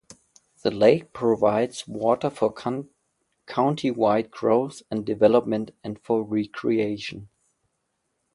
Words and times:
The 0.63 0.71
lake 0.71 1.13
provides 1.13 1.87
water 1.87 2.31
for 2.31 2.51
countywide 3.45 4.31
growth 4.31 4.81
and 4.89 5.05
development, 5.05 5.75
and 5.83 6.01
for 6.01 6.23
recreation. 6.23 7.29